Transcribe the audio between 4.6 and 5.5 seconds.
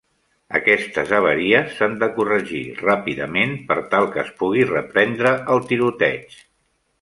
reprendre